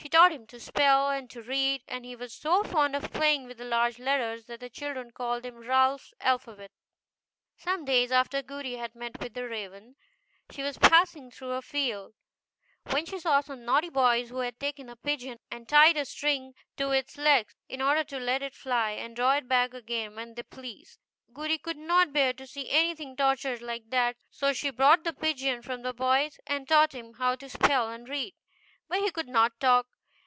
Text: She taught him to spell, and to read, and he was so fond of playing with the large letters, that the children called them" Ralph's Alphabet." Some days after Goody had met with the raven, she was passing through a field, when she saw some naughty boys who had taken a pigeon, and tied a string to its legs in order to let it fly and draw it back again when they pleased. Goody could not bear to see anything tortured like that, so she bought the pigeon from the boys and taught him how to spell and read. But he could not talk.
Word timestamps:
She 0.00 0.08
taught 0.08 0.30
him 0.30 0.46
to 0.46 0.60
spell, 0.60 1.10
and 1.10 1.28
to 1.30 1.42
read, 1.42 1.82
and 1.88 2.04
he 2.04 2.14
was 2.14 2.32
so 2.32 2.62
fond 2.62 2.94
of 2.94 3.12
playing 3.12 3.46
with 3.48 3.58
the 3.58 3.64
large 3.64 3.98
letters, 3.98 4.46
that 4.46 4.60
the 4.60 4.70
children 4.70 5.10
called 5.10 5.42
them" 5.42 5.56
Ralph's 5.68 6.14
Alphabet." 6.20 6.70
Some 7.56 7.84
days 7.84 8.12
after 8.12 8.40
Goody 8.40 8.76
had 8.76 8.94
met 8.94 9.20
with 9.20 9.34
the 9.34 9.48
raven, 9.48 9.96
she 10.50 10.62
was 10.62 10.78
passing 10.78 11.32
through 11.32 11.50
a 11.50 11.62
field, 11.62 12.14
when 12.90 13.06
she 13.06 13.18
saw 13.18 13.40
some 13.40 13.64
naughty 13.64 13.90
boys 13.90 14.28
who 14.28 14.38
had 14.38 14.60
taken 14.60 14.88
a 14.88 14.94
pigeon, 14.94 15.40
and 15.50 15.68
tied 15.68 15.96
a 15.96 16.04
string 16.04 16.54
to 16.76 16.92
its 16.92 17.18
legs 17.18 17.56
in 17.68 17.82
order 17.82 18.04
to 18.04 18.20
let 18.20 18.40
it 18.40 18.54
fly 18.54 18.92
and 18.92 19.16
draw 19.16 19.32
it 19.32 19.48
back 19.48 19.74
again 19.74 20.14
when 20.14 20.34
they 20.34 20.44
pleased. 20.44 21.00
Goody 21.32 21.58
could 21.58 21.76
not 21.76 22.12
bear 22.12 22.32
to 22.34 22.46
see 22.46 22.70
anything 22.70 23.16
tortured 23.16 23.60
like 23.62 23.90
that, 23.90 24.16
so 24.30 24.52
she 24.52 24.70
bought 24.70 25.02
the 25.02 25.12
pigeon 25.12 25.60
from 25.60 25.82
the 25.82 25.92
boys 25.92 26.38
and 26.46 26.68
taught 26.68 26.92
him 26.92 27.14
how 27.14 27.34
to 27.34 27.48
spell 27.50 27.90
and 27.90 28.08
read. 28.08 28.32
But 28.90 29.00
he 29.00 29.10
could 29.10 29.28
not 29.28 29.60
talk. 29.60 29.86